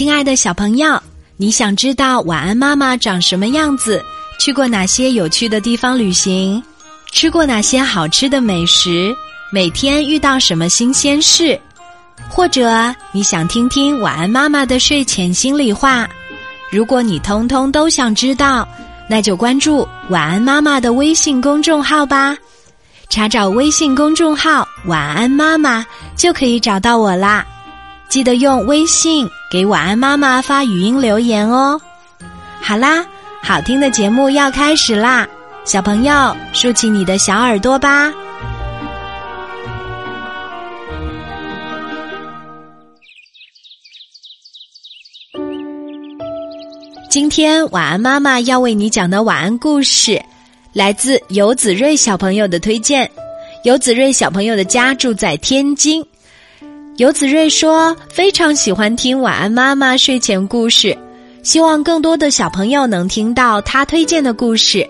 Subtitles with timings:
[0.00, 0.98] 亲爱的小朋友，
[1.36, 4.02] 你想知道晚安妈妈长什么样子？
[4.38, 6.62] 去过哪些有趣的地方旅行？
[7.12, 9.14] 吃过哪些好吃的美食？
[9.52, 11.60] 每天遇到什么新鲜事？
[12.30, 12.72] 或者
[13.12, 16.08] 你想听听晚安妈妈的睡前心里话？
[16.70, 18.66] 如果你通通都想知道，
[19.06, 22.34] 那就关注晚安妈妈的微信公众号吧。
[23.10, 25.84] 查找微信公众号“晚安妈妈”
[26.16, 27.46] 就可以找到我啦。
[28.08, 31.80] 记得用微信给晚安妈妈发语音留言哦。
[32.62, 33.04] 好啦，
[33.42, 35.28] 好听的节目要开始啦，
[35.64, 38.12] 小朋友竖起你的小耳朵吧。
[47.08, 50.22] 今天晚安妈妈要为你讲的晚安故事，
[50.72, 53.10] 来自游子睿小朋友的推荐。
[53.64, 56.06] 游子睿小朋友的家住在天津。
[57.00, 60.94] 游子睿说非常喜欢听晚安妈妈睡前故事，
[61.42, 64.86] 希望更多的小朋友能听到他推荐的故事。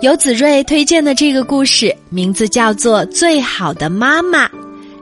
[0.00, 4.48] 游子睿推荐的这个故事名字叫做《最好的妈妈》，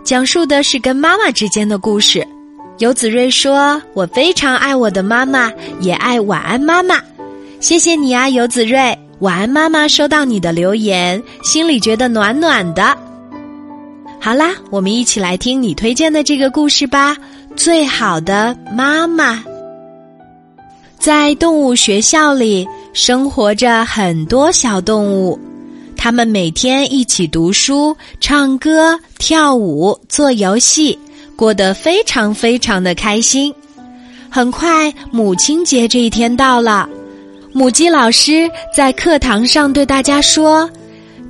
[0.03, 2.27] 讲述的是跟妈妈之间的故事。
[2.79, 7.01] 游子睿说：“我非常爱我的妈妈，也爱晚安妈妈。
[7.61, 8.93] 谢谢你啊，游子睿。
[9.21, 12.99] 晚安妈妈收到你的留言，心里觉得暖暖的。
[14.25, 17.15] 好啦，我们一起来听你推荐的这个故事吧。
[17.57, 19.45] 最好的妈妈，
[20.99, 25.39] 在动物学校里生活着很多小动物，
[25.95, 30.99] 它们每天一起读书、唱歌、跳舞、做游戏。”
[31.37, 33.55] 过得非常非常的开心。
[34.31, 36.89] 很快，母亲节这一天到了。
[37.53, 40.67] 母鸡老师在课堂上对大家说：“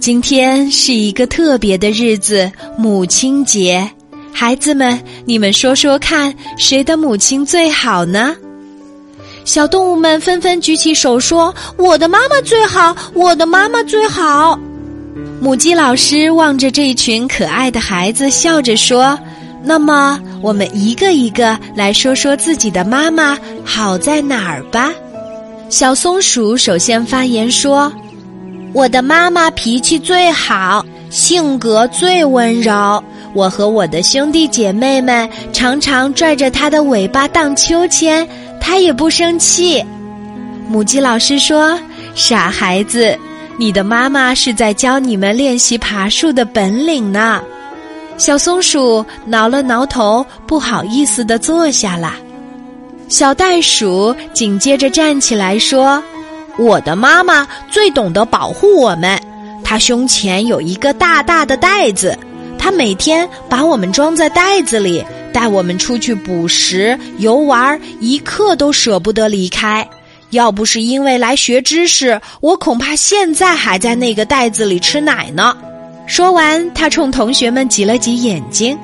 [0.05, 3.91] 今天是一个特别的日子——母亲节。
[4.34, 8.36] 孩子们，你们说说看，谁的母亲最好呢？”
[9.47, 14.60] 小动物们纷纷举起手说：“我的妈妈最好，我的妈妈最好。”
[15.41, 19.19] 母鸡老师望着这群可爱的孩子，笑着说。
[19.62, 24.92] 那么，我们一个一个来说说自己的妈妈好在哪儿吧。
[25.71, 27.91] 小松鼠首先发言说
[28.74, 33.02] ：“我的妈妈脾气最好，性格最温柔。
[33.32, 38.28] 我和我的兄弟姐妹们常常拽着她的尾巴荡秋千，
[38.60, 39.82] 她也不生气。”
[40.68, 41.78] 母鸡老师说
[42.16, 43.16] ：“傻孩子，
[43.56, 47.41] 你的妈妈是在教你们练习爬树的本领呢。”
[48.18, 52.14] 小松鼠挠了挠头，不好意思的坐下了。
[53.08, 56.02] 小袋鼠紧接着站起来说
[56.59, 59.20] ：“我的妈妈最懂得保护我们，
[59.62, 62.16] 她胸前有一个大大的袋子，
[62.59, 69.87] 她每天把我们装在袋子里，带我们出去捕食、游玩，一刻都舍不得离开。
[70.31, 75.56] 要不是因为来学知识，我恐怕现在还在那个袋子里吃奶呢。”
[76.06, 78.78] 说完，他冲同学们挤了挤眼睛，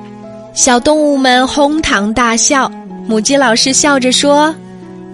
[0.53, 2.71] 小动物们哄堂大笑。
[3.05, 4.55] 母鸡老师笑着说：“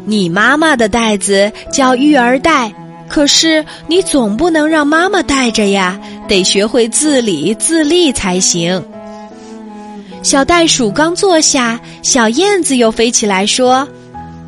[0.10, 2.74] 你妈妈的袋子叫育儿袋，
[3.10, 8.82] 可是你总不能让妈妈带着呀，得学会自理自立才行。”
[10.24, 13.86] 小袋鼠刚坐下，小燕子又飞起来说：“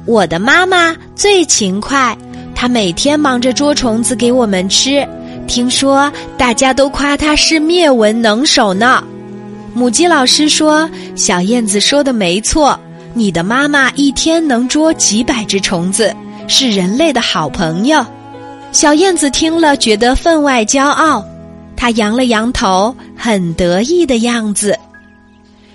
[0.08, 2.18] 我的妈妈最勤快，
[2.56, 5.06] 她每天忙着捉虫子给我们吃。”
[5.46, 9.04] 听说大家都夸她是灭蚊能手呢。
[9.74, 12.80] 母鸡老师说：“小燕子说的没错，
[13.20, 16.16] 你的妈妈一天能捉几百只虫子，
[16.48, 18.06] 是人类的好朋友。”
[18.72, 21.26] 小燕子听了，觉得分外骄傲，
[21.76, 24.78] 它扬了扬头，很得意的样子。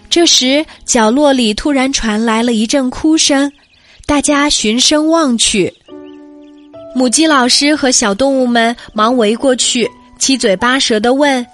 [0.08, 3.52] 这时，角落里突然传来了一阵哭声，
[4.06, 5.74] 大家循声望去。
[6.94, 11.44] 母鸡老师和小动物们忙围过去，七嘴八舌的问：“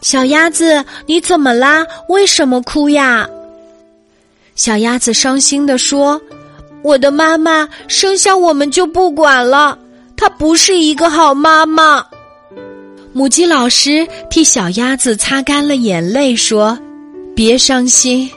[0.00, 1.84] 小鸭子，你怎么啦？
[2.08, 3.28] 为什么哭呀？”
[4.54, 6.20] 小鸭子伤心的说
[6.82, 9.78] ：“我的妈妈生下我们就不管了，
[10.16, 12.04] 她不是一个好妈妈。”
[13.12, 16.78] 母鸡老师替小鸭子擦干了眼泪，说
[17.34, 18.28] ：“别伤心，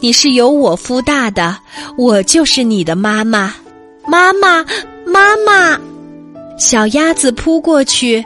[0.00, 1.56] 你是由我孵大的，
[1.96, 3.54] 我就是你的妈妈，
[4.06, 4.64] 妈妈。”
[5.08, 5.80] 妈妈，
[6.58, 8.22] 小鸭子扑过去，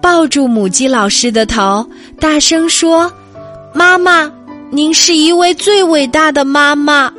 [0.00, 1.84] 抱住母鸡老师的头，
[2.20, 3.12] 大声说
[3.74, 4.32] ：“妈妈，
[4.72, 7.12] 您是一位最伟大的妈妈。”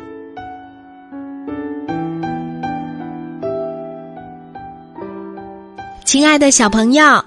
[6.06, 7.24] 亲爱的小朋友，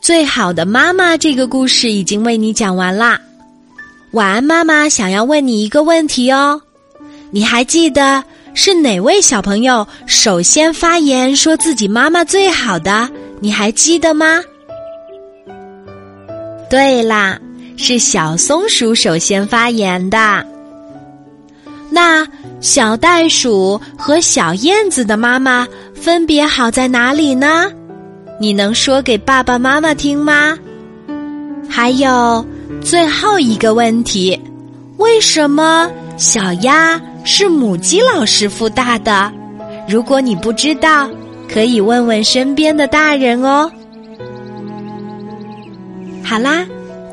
[0.00, 3.20] 最好的妈妈这个故事已经为你讲完啦。
[4.12, 6.60] 晚安，妈妈想要问你一个问题哦，
[7.30, 8.24] 你还记得？
[8.54, 13.08] 是哪位小朋友首先发言说自己妈妈最好的？
[13.38, 14.42] 你还记得吗？
[16.68, 17.38] 对啦，
[17.78, 20.44] 是小松鼠首先发言的。
[21.88, 22.26] 那
[22.60, 27.70] 小袋鼠和小燕子的妈妈分别好在哪里呢？
[28.40, 30.58] 你能说给爸爸妈妈听吗？
[31.68, 32.44] 还有
[32.82, 34.38] 最后一个问题：
[34.96, 39.32] 为什么小鸭是母鸡老师傅大的？
[39.88, 41.08] 如果你不知道，
[41.48, 43.70] 可以问问身边的大人哦。
[46.24, 46.66] 好啦，